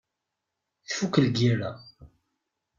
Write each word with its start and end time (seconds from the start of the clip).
Tfukk 0.87 1.15
lgira. 1.25 1.71